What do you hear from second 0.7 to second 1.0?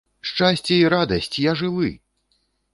і